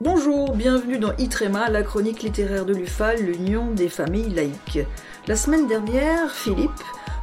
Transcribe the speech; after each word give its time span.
Bonjour, 0.00 0.54
bienvenue 0.54 1.00
dans 1.00 1.12
ITREMA, 1.16 1.70
la 1.70 1.82
chronique 1.82 2.22
littéraire 2.22 2.64
de 2.64 2.72
l'UFAL, 2.72 3.18
l'Union 3.20 3.72
des 3.72 3.88
familles 3.88 4.32
laïques. 4.32 4.78
La 5.26 5.34
semaine 5.34 5.66
dernière, 5.66 6.30
Philippe, 6.30 6.70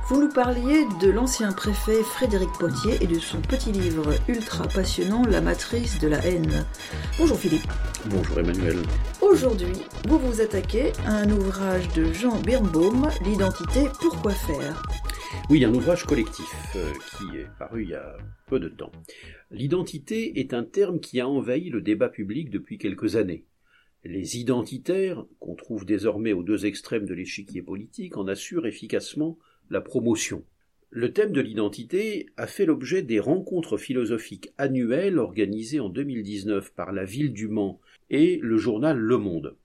vous 0.10 0.20
nous 0.20 0.28
parliez 0.28 0.86
de 1.00 1.10
l'ancien 1.10 1.54
préfet 1.54 2.04
Frédéric 2.04 2.50
Potier 2.60 2.98
et 3.00 3.08
de 3.08 3.18
son 3.18 3.40
petit 3.40 3.72
livre 3.72 4.14
ultra 4.28 4.68
passionnant 4.68 5.24
La 5.24 5.40
matrice 5.40 6.00
de 6.00 6.10
la 6.10 6.18
haine. 6.26 6.66
Bonjour 7.18 7.38
Philippe. 7.38 7.72
Bonjour 8.08 8.40
Emmanuel. 8.40 8.80
Aujourd'hui, 9.22 9.86
vous 10.10 10.20
vous 10.20 10.42
attaquez 10.42 10.92
à 11.08 11.14
un 11.16 11.32
ouvrage 11.32 11.88
de 11.94 12.12
Jean 12.12 12.42
Birnbaum, 12.42 13.08
L'identité, 13.24 13.88
pourquoi 14.02 14.34
faire? 14.34 14.84
Oui, 15.50 15.64
un 15.64 15.74
ouvrage 15.74 16.06
collectif 16.06 16.52
euh, 16.76 16.92
qui 17.18 17.38
est 17.38 17.48
paru 17.60 17.84
il 17.84 17.90
y 17.90 17.94
a 17.94 18.18
peu 18.48 18.60
de 18.60 18.68
temps. 18.68 18.92
L'identité 19.52 20.40
est 20.40 20.54
un 20.54 20.64
terme 20.64 21.00
qui 21.00 21.20
a 21.20 21.28
envahi 21.28 21.70
le 21.70 21.82
débat 21.82 22.10
public 22.10 22.50
depuis 22.50 22.78
quelques 22.78 23.16
années. 23.16 23.46
Les 24.04 24.38
identitaires, 24.38 25.26
qu'on 25.40 25.56
trouve 25.56 25.86
désormais 25.86 26.34
aux 26.34 26.44
deux 26.44 26.66
extrêmes 26.66 27.06
de 27.06 27.14
l'échiquier 27.14 27.62
politique, 27.62 28.18
en 28.18 28.28
assurent 28.28 28.68
efficacement 28.68 29.38
la 29.70 29.82
promotion. 29.82 30.44
Le 30.90 31.12
thème 31.12 31.32
de 31.32 31.42
l'identité 31.42 32.28
a 32.38 32.48
fait 32.48 32.66
l'objet 32.66 33.02
des 33.02 33.20
rencontres 33.20 33.78
philosophiques 33.78 34.54
annuelles 34.58 35.20
organisées 35.20 35.80
en 35.80 35.90
2019 35.90 36.74
par 36.74 36.92
la 36.92 37.04
ville 37.04 37.34
du 37.34 37.48
Mans 37.48 37.82
et 38.10 38.40
le 38.42 38.58
journal 38.58 38.98
Le 38.98 39.18
Monde. 39.18 39.56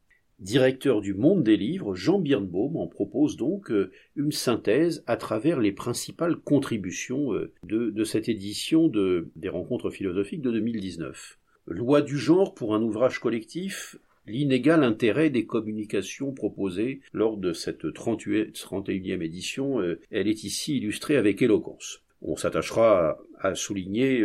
Directeur 0.41 1.03
du 1.03 1.13
Monde 1.13 1.43
des 1.43 1.59
livres, 1.59 1.95
Jean 1.95 2.19
Birnbaum 2.19 2.79
en 2.79 2.87
propose 2.87 3.37
donc 3.37 3.71
euh, 3.71 3.91
une 4.17 4.33
synthèse 4.33 5.05
à 5.07 5.19
travers 5.19 5.61
les 5.61 5.73
principales 5.73 6.37
contributions 6.37 7.35
euh, 7.35 7.53
de, 7.63 8.05
cette 8.05 8.31
édition 8.31 8.89
des 8.89 9.49
rencontres 9.51 9.91
philosophiques 9.91 10.41
de 10.41 10.51
2019. 10.51 11.39
Loi 11.67 12.01
du 12.01 12.17
genre 12.17 12.55
pour 12.55 12.75
un 12.75 12.81
ouvrage 12.81 13.19
collectif, 13.19 13.99
l'inégal 14.27 14.83
intérêt 14.83 15.29
des 15.29 15.45
communications 15.45 16.33
proposées 16.33 17.03
lors 17.13 17.37
de 17.37 17.53
cette 17.53 17.85
31e 17.85 19.23
édition, 19.23 19.83
euh, 19.83 20.01
elle 20.11 20.27
est 20.27 20.45
ici 20.45 20.79
illustrée 20.79 21.19
avec 21.19 21.43
éloquence. 21.43 22.03
On 22.23 22.37
s'attachera 22.37 23.19
à, 23.39 23.55
souligner 23.55 24.25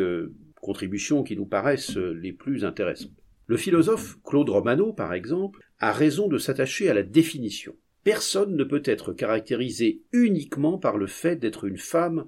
contributions 0.61 1.23
qui 1.23 1.35
nous 1.35 1.45
paraissent 1.45 1.95
les 1.95 2.33
plus 2.33 2.65
intéressantes. 2.65 3.24
Le 3.47 3.57
philosophe 3.57 4.17
Claude 4.23 4.49
Romano, 4.49 4.91
par 4.91 5.13
exemple, 5.13 5.61
a 5.79 5.91
raison 5.91 6.27
de 6.27 6.37
s'attacher 6.37 6.89
à 6.89 6.93
la 6.93 7.03
définition. 7.03 7.75
Personne 8.03 8.55
ne 8.55 8.63
peut 8.63 8.81
être 8.85 9.13
caractérisé 9.13 10.01
uniquement 10.11 10.77
par 10.77 10.97
le 10.97 11.07
fait 11.07 11.35
d'être 11.35 11.65
une 11.65 11.77
femme 11.77 12.25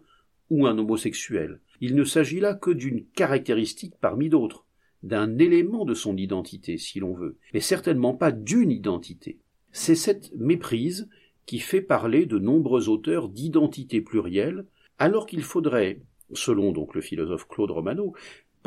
ou 0.49 0.67
un 0.67 0.77
homosexuel. 0.77 1.59
Il 1.81 1.95
ne 1.95 2.03
s'agit 2.03 2.39
là 2.39 2.53
que 2.53 2.71
d'une 2.71 3.05
caractéristique 3.05 3.95
parmi 3.99 4.29
d'autres, 4.29 4.65
d'un 5.03 5.37
élément 5.37 5.85
de 5.85 5.93
son 5.93 6.17
identité, 6.17 6.77
si 6.77 6.99
l'on 6.99 7.13
veut, 7.13 7.37
mais 7.53 7.61
certainement 7.61 8.13
pas 8.13 8.31
d'une 8.31 8.71
identité. 8.71 9.39
C'est 9.71 9.95
cette 9.95 10.31
méprise 10.35 11.09
qui 11.45 11.59
fait 11.59 11.81
parler 11.81 12.25
de 12.25 12.39
nombreux 12.39 12.89
auteurs 12.89 13.29
d'identité 13.29 14.01
plurielle, 14.01 14.65
alors 14.99 15.25
qu'il 15.25 15.43
faudrait, 15.43 16.01
selon 16.33 16.71
donc 16.71 16.93
le 16.95 17.01
philosophe 17.01 17.47
Claude 17.47 17.71
Romano, 17.71 18.13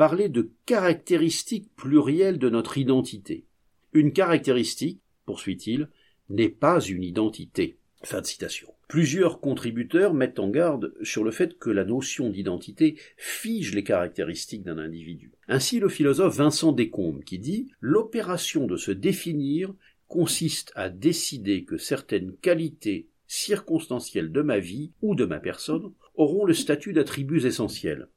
parler 0.01 0.29
de 0.29 0.49
caractéristiques 0.65 1.69
plurielles 1.75 2.39
de 2.39 2.49
notre 2.49 2.79
identité. 2.79 3.45
Une 3.93 4.13
caractéristique, 4.13 4.99
poursuit-il, 5.27 5.89
n'est 6.27 6.49
pas 6.49 6.81
une 6.81 7.03
identité. 7.03 7.77
Fin 8.01 8.21
de 8.21 8.25
citation. 8.25 8.73
Plusieurs 8.87 9.39
contributeurs 9.39 10.15
mettent 10.15 10.39
en 10.39 10.49
garde 10.49 10.91
sur 11.03 11.23
le 11.23 11.29
fait 11.29 11.59
que 11.59 11.69
la 11.69 11.85
notion 11.85 12.31
d'identité 12.31 12.95
fige 13.15 13.75
les 13.75 13.83
caractéristiques 13.83 14.63
d'un 14.63 14.79
individu. 14.79 15.33
Ainsi 15.47 15.79
le 15.79 15.87
philosophe 15.87 16.35
Vincent 16.35 16.71
Descombes 16.71 17.23
qui 17.23 17.37
dit 17.37 17.67
L'opération 17.79 18.65
de 18.65 18.77
se 18.77 18.89
définir 18.89 19.71
consiste 20.07 20.71
à 20.73 20.89
décider 20.89 21.63
que 21.63 21.77
certaines 21.77 22.33
qualités 22.37 23.07
circonstancielles 23.27 24.31
de 24.31 24.41
ma 24.41 24.57
vie 24.57 24.93
ou 25.03 25.13
de 25.13 25.25
ma 25.25 25.39
personne 25.39 25.93
auront 26.15 26.45
le 26.45 26.55
statut 26.55 26.91
d'attributs 26.91 27.45
essentiels. 27.45 28.07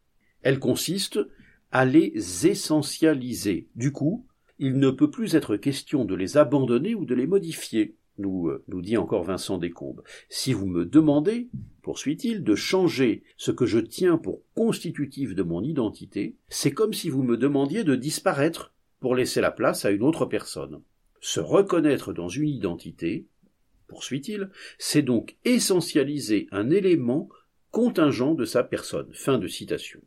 Elle 0.41 0.59
consiste 0.59 1.21
à 1.75 1.85
les 1.85 2.47
essentialiser. 2.47 3.67
Du 3.75 3.91
coup, 3.91 4.25
il 4.61 4.79
ne 4.79 4.91
peut 4.91 5.11
plus 5.11 5.35
être 5.35 5.57
question 5.57 6.05
de 6.05 6.15
les 6.15 6.37
abandonner 6.37 6.95
ou 6.95 7.05
de 7.05 7.17
les 7.17 7.27
modifier, 7.27 7.97
nous, 8.17 8.47
euh, 8.47 8.62
nous 8.69 8.81
dit 8.81 8.97
encore 8.97 9.25
Vincent 9.25 9.59
Descombes. 9.59 10.05
Si 10.29 10.53
vous 10.53 10.67
me 10.67 10.85
demandez, 10.85 11.49
poursuit-il, 11.83 12.45
de 12.45 12.55
changer 12.55 13.25
ce 13.37 13.51
que 13.51 13.67
je 13.67 13.81
tiens 13.81 14.19
pour 14.19 14.43
constitutif 14.55 15.35
de 15.35 15.43
mon 15.43 15.65
identité, 15.65 16.37
c'est 16.49 16.71
comme 16.71 16.93
si 16.93 17.11
vous 17.11 17.25
me 17.25 17.37
demandiez 17.37 17.83
de 17.83 17.97
disparaître 17.97 18.73
pour 19.01 19.17
laisser 19.17 19.41
la 19.41 19.51
place 19.51 19.85
à 19.85 19.91
une 19.91 20.05
autre 20.05 20.27
personne. 20.27 20.81
Se 21.21 21.41
reconnaître 21.41 22.12
dans 22.12 22.29
une 22.29 22.49
identité, 22.49 23.27
poursuit-il, 23.89 24.49
c'est 24.79 25.03
donc 25.03 25.37
essentialiser 25.45 26.47
un 26.53 26.71
élément 26.71 27.29
contingent 27.73 28.35
de 28.35 28.45
sa 28.45 28.62
personne. 28.62 29.11
Fin 29.12 29.39
de 29.39 29.49
citation. 29.49 30.01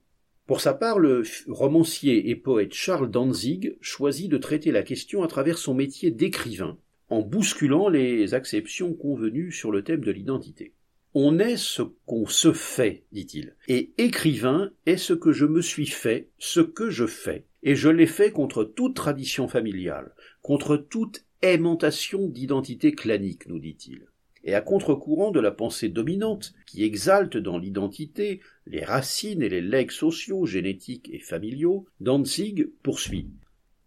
Pour 0.48 0.62
sa 0.62 0.74
part, 0.74 0.98
le 0.98 1.24
romancier 1.50 2.30
et 2.30 2.36
poète 2.38 2.74
Charles 2.74 3.12
Danzig 3.12 3.76
choisit 3.82 4.32
de 4.32 4.38
traiter 4.38 4.72
la 4.72 4.82
question 4.82 5.22
à 5.22 5.28
travers 5.28 5.58
son 5.58 5.74
métier 5.74 6.10
d'écrivain, 6.10 6.78
en 7.10 7.22
bousculant 7.22 7.90
les 7.90 8.34
acceptions 8.34 8.94
convenues 8.94 9.52
sur 9.52 9.74
le 9.74 9.84
thème 9.84 10.06
de 10.06 10.12
l'identité. 10.12 10.72
On 11.14 11.38
est 11.38 11.58
ce 11.58 11.82
qu'on 12.06 12.28
se 12.28 12.54
fait, 12.54 13.04
dit-il, 13.12 13.58
et 13.68 13.92
écrivain 13.98 14.72
est 14.86 14.96
ce 14.96 15.14
que 15.14 15.34
je 15.34 15.46
me 15.46 15.62
suis 15.62 15.88
fait, 15.88 16.30
ce 16.38 16.62
que 16.62 16.90
je 16.90 17.08
fais, 17.08 17.44
et 17.64 17.76
je 17.76 17.90
l'ai 17.90 18.08
fait 18.08 18.32
contre 18.32 18.64
toute 18.64 18.96
tradition 18.96 19.50
familiale, 19.50 20.14
contre 20.42 20.78
toute 20.78 21.26
aimantation 21.42 22.30
d'identité 22.30 22.94
clanique, 22.94 23.48
nous 23.48 23.60
dit-il 23.60 24.08
et 24.48 24.56
à 24.56 24.62
contre-courant 24.62 25.32
de 25.32 25.42
la 25.42 25.52
pensée 25.52 25.90
dominante 25.90 26.54
qui 26.66 26.86
exalte 26.86 27.36
dans 27.36 27.58
l'identité 27.58 28.40
les 28.66 28.84
racines 28.84 29.42
et 29.42 29.50
les 29.50 29.62
legs 29.62 29.92
sociaux, 29.92 30.46
génétiques 30.46 31.10
et 31.12 31.20
familiaux, 31.20 31.86
Danzig 32.00 32.70
poursuit. 32.82 33.28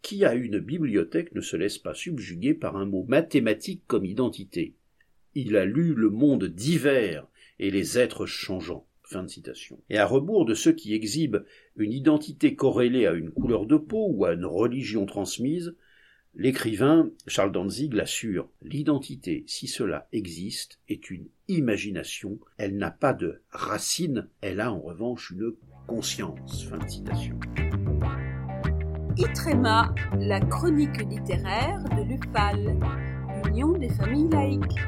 Qui 0.03 0.27
a 0.27 0.35
une 0.35 0.59
bibliothèque 0.59 1.35
ne 1.35 1.41
se 1.41 1.57
laisse 1.57 1.79
pas 1.79 1.95
subjuguer 1.95 2.53
par 2.53 2.77
un 2.77 2.85
mot 2.85 3.07
mathématique 3.09 3.83
comme 3.87 4.05
identité. 4.05 4.75
Il 5.35 5.57
a 5.57 5.65
lu 5.65 5.95
le 5.95 6.11
monde 6.11 6.45
divers 6.45 7.27
et 7.59 7.71
les 7.71 7.99
êtres 7.99 8.27
changeants. 8.27 8.87
Et 9.89 9.99
à 9.99 10.07
rebours 10.07 10.45
de 10.45 10.55
ceux 10.55 10.73
qui 10.73 10.95
exhibent 10.95 11.45
une 11.75 11.93
identité 11.93 12.55
corrélée 12.55 13.07
à 13.07 13.13
une 13.13 13.33
couleur 13.33 13.67
de 13.67 13.77
peau 13.77 14.09
ou 14.09 14.25
à 14.25 14.35
une 14.35 14.45
religion 14.45 15.05
transmise, 15.05 15.75
L'écrivain 16.37 17.11
Charles 17.27 17.51
Danzig 17.51 17.93
l'assure, 17.93 18.49
l'identité, 18.63 19.43
si 19.49 19.67
cela 19.67 20.07
existe, 20.13 20.79
est 20.89 21.11
une 21.11 21.27
imagination, 21.49 22.39
elle 22.57 22.77
n'a 22.77 22.93
pas 22.93 23.13
de 23.13 23.43
racine, 23.51 24.29
elle 24.41 24.61
a 24.61 24.73
en 24.73 24.79
revanche 24.79 25.33
une 25.33 25.55
conscience. 25.89 26.69
Fin 26.69 26.79
de 26.79 26.89
citation. 26.89 27.39
Itrema, 29.17 29.93
la 30.21 30.41
chronique 30.41 31.03
littéraire 31.03 31.83
de 31.97 32.05
l'UFAL, 32.05 32.79
l'Union 33.45 33.73
des 33.73 33.89
familles 33.89 34.29
laïques. 34.31 34.79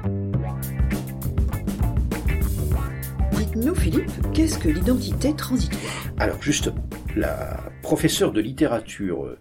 Dites-nous, 3.32 3.74
Philippe, 3.74 4.12
qu'est-ce 4.32 4.60
que 4.60 4.68
l'identité 4.68 5.34
transitoire? 5.34 5.82
Alors 6.18 6.40
justement, 6.40 6.88
la 7.16 7.58
professeure 7.82 8.30
de 8.30 8.40
littérature 8.40 9.36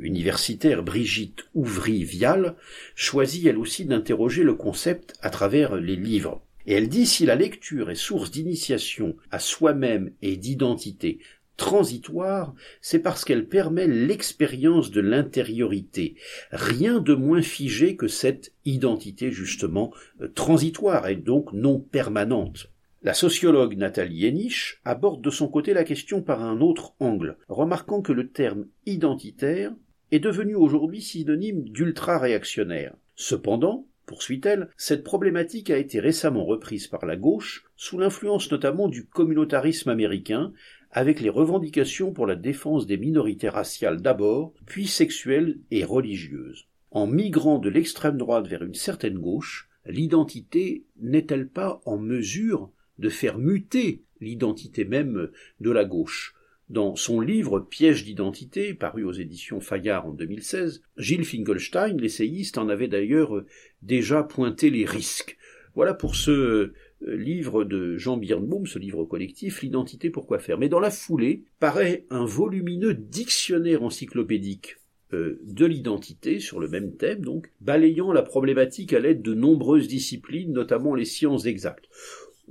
universitaire 0.00 0.82
Brigitte 0.82 1.44
Ouvry-Vial 1.54 2.56
choisit 2.94 3.46
elle 3.46 3.58
aussi 3.58 3.84
d'interroger 3.84 4.42
le 4.42 4.54
concept 4.54 5.14
à 5.20 5.30
travers 5.30 5.76
les 5.76 5.96
livres. 5.96 6.42
Et 6.66 6.74
elle 6.74 6.88
dit 6.88 7.06
si 7.06 7.26
la 7.26 7.34
lecture 7.34 7.90
est 7.90 7.96
source 7.96 8.30
d'initiation 8.30 9.16
à 9.30 9.38
soi-même 9.38 10.12
et 10.22 10.36
d'identité 10.36 11.18
transitoire, 11.56 12.54
c'est 12.80 12.98
parce 12.98 13.24
qu'elle 13.24 13.46
permet 13.46 13.86
l'expérience 13.86 14.90
de 14.90 15.00
l'intériorité, 15.00 16.16
rien 16.50 16.98
de 16.98 17.14
moins 17.14 17.42
figé 17.42 17.94
que 17.94 18.08
cette 18.08 18.52
identité 18.64 19.30
justement 19.30 19.92
euh, 20.20 20.28
transitoire 20.28 21.06
et 21.06 21.14
donc 21.14 21.52
non 21.52 21.78
permanente. 21.78 22.71
La 23.04 23.14
sociologue 23.14 23.76
Nathalie 23.76 24.26
Henich 24.26 24.78
aborde 24.84 25.22
de 25.22 25.30
son 25.30 25.48
côté 25.48 25.74
la 25.74 25.82
question 25.82 26.22
par 26.22 26.40
un 26.40 26.60
autre 26.60 26.94
angle, 27.00 27.36
remarquant 27.48 28.00
que 28.00 28.12
le 28.12 28.28
terme 28.28 28.66
identitaire 28.86 29.74
est 30.12 30.20
devenu 30.20 30.54
aujourd'hui 30.54 31.02
synonyme 31.02 31.64
d'ultra-réactionnaire. 31.64 32.94
Cependant, 33.16 33.88
poursuit-elle, 34.06 34.68
cette 34.76 35.02
problématique 35.02 35.68
a 35.70 35.78
été 35.78 35.98
récemment 35.98 36.44
reprise 36.44 36.86
par 36.86 37.04
la 37.04 37.16
gauche, 37.16 37.64
sous 37.74 37.98
l'influence 37.98 38.52
notamment 38.52 38.86
du 38.86 39.04
communautarisme 39.04 39.90
américain, 39.90 40.52
avec 40.92 41.20
les 41.20 41.30
revendications 41.30 42.12
pour 42.12 42.28
la 42.28 42.36
défense 42.36 42.86
des 42.86 42.98
minorités 42.98 43.48
raciales 43.48 44.00
d'abord, 44.00 44.54
puis 44.64 44.86
sexuelles 44.86 45.58
et 45.72 45.82
religieuses. 45.82 46.68
En 46.92 47.08
migrant 47.08 47.58
de 47.58 47.68
l'extrême 47.68 48.16
droite 48.16 48.46
vers 48.46 48.62
une 48.62 48.74
certaine 48.74 49.18
gauche, 49.18 49.68
l'identité 49.86 50.84
n'est-elle 51.00 51.48
pas 51.48 51.80
en 51.84 51.98
mesure 51.98 52.70
de 53.02 53.10
faire 53.10 53.38
muter 53.38 54.04
l'identité 54.20 54.86
même 54.86 55.28
de 55.60 55.70
la 55.70 55.84
gauche. 55.84 56.34
Dans 56.70 56.96
son 56.96 57.20
livre 57.20 57.60
Piège 57.60 58.04
d'identité, 58.04 58.72
paru 58.72 59.04
aux 59.04 59.12
éditions 59.12 59.60
Fayard 59.60 60.06
en 60.06 60.12
2016, 60.12 60.82
Gilles 60.96 61.26
Finkelstein, 61.26 61.98
l'essayiste, 61.98 62.56
en 62.56 62.70
avait 62.70 62.88
d'ailleurs 62.88 63.44
déjà 63.82 64.22
pointé 64.22 64.70
les 64.70 64.86
risques. 64.86 65.36
Voilà 65.74 65.92
pour 65.92 66.16
ce 66.16 66.30
euh, 66.30 66.72
livre 67.00 67.64
de 67.64 67.96
Jean 67.96 68.16
Birnbaum, 68.16 68.66
ce 68.66 68.78
livre 68.78 69.04
collectif, 69.04 69.60
L'identité 69.62 70.08
pourquoi 70.08 70.38
faire? 70.38 70.58
Mais 70.58 70.68
dans 70.68 70.80
la 70.80 70.90
foulée, 70.90 71.44
paraît 71.58 72.06
un 72.10 72.24
volumineux 72.24 72.94
dictionnaire 72.94 73.82
encyclopédique 73.82 74.76
euh, 75.12 75.40
de 75.42 75.66
l'identité 75.66 76.40
sur 76.40 76.58
le 76.58 76.68
même 76.68 76.96
thème, 76.96 77.20
donc, 77.20 77.50
balayant 77.60 78.12
la 78.12 78.22
problématique 78.22 78.94
à 78.94 79.00
l'aide 79.00 79.20
de 79.20 79.34
nombreuses 79.34 79.88
disciplines, 79.88 80.52
notamment 80.52 80.94
les 80.94 81.04
sciences 81.04 81.44
exactes. 81.44 81.88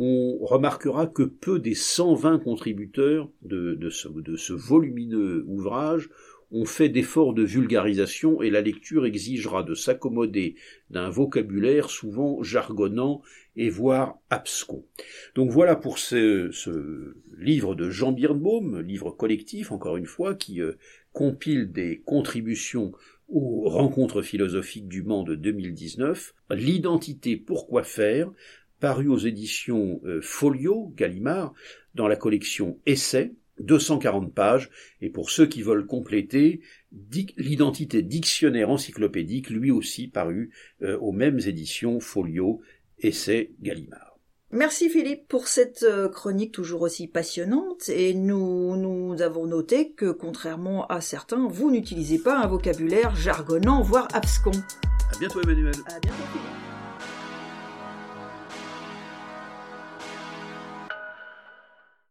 On 0.03 0.39
remarquera 0.41 1.05
que 1.05 1.21
peu 1.21 1.59
des 1.59 1.75
120 1.75 2.39
contributeurs 2.39 3.29
de, 3.43 3.77
ce, 3.91 4.51
volumineux 4.51 5.45
ouvrage 5.47 6.09
ont 6.51 6.65
fait 6.65 6.89
d'efforts 6.89 7.35
de 7.35 7.43
vulgarisation 7.43 8.41
et 8.41 8.49
la 8.49 8.61
lecture 8.61 9.05
exigera 9.05 9.61
de 9.61 9.75
s'accommoder 9.75 10.55
d'un 10.89 11.11
vocabulaire 11.11 11.91
souvent 11.91 12.41
jargonnant 12.41 13.21
et 13.55 13.69
voire 13.69 14.17
abscon. 14.31 14.83
Donc 15.35 15.51
voilà 15.51 15.75
pour 15.75 15.99
ce, 15.99 16.49
ce 16.51 17.15
livre 17.37 17.75
de 17.75 17.91
Jean 17.91 18.11
Birnbaum, 18.11 18.81
livre 18.81 19.11
collectif 19.11 19.71
encore 19.71 19.97
une 19.97 20.07
fois, 20.07 20.33
qui 20.33 20.61
euh, 20.61 20.71
compile 21.13 21.71
des 21.71 22.01
contributions 22.05 22.91
aux 23.29 23.69
rencontres 23.69 24.23
philosophiques 24.23 24.87
du 24.87 25.03
Mans 25.03 25.23
de 25.23 25.35
2019, 25.35 26.33
L'identité 26.53 27.37
pourquoi 27.37 27.83
faire, 27.83 28.29
paru 28.81 29.07
aux 29.07 29.17
éditions 29.17 30.01
euh, 30.03 30.19
Folio, 30.21 30.91
Gallimard, 30.97 31.53
dans 31.95 32.09
la 32.09 32.17
collection 32.17 32.79
Essais, 32.85 33.31
240 33.59 34.33
pages, 34.33 34.69
et 35.01 35.09
pour 35.09 35.29
ceux 35.29 35.45
qui 35.45 35.61
veulent 35.61 35.85
compléter, 35.85 36.59
l'identité 37.37 38.01
dictionnaire 38.01 38.69
encyclopédique, 38.69 39.49
lui 39.49 39.71
aussi 39.71 40.09
paru 40.09 40.51
euh, 40.81 40.97
aux 40.97 41.13
mêmes 41.13 41.39
éditions 41.39 42.01
Folio, 42.01 42.61
Essai 42.99 43.51
Gallimard. 43.61 44.11
Merci 44.53 44.89
Philippe 44.89 45.29
pour 45.29 45.47
cette 45.47 45.83
euh, 45.83 46.09
chronique 46.09 46.51
toujours 46.51 46.81
aussi 46.81 47.07
passionnante 47.07 47.87
et 47.87 48.13
nous, 48.13 48.75
nous 48.75 49.21
avons 49.21 49.45
noté 49.45 49.93
que 49.93 50.11
contrairement 50.11 50.85
à 50.87 50.99
certains, 50.99 51.47
vous 51.47 51.71
n'utilisez 51.71 52.19
pas 52.19 52.37
un 52.37 52.47
vocabulaire 52.47 53.15
jargonnant 53.15 53.81
voire 53.81 54.09
abscon. 54.13 54.51
À 55.13 55.17
bientôt 55.17 55.41
Emmanuel. 55.41 55.75
À 55.87 55.99
bientôt 56.01 56.23
Philippe. 56.33 56.70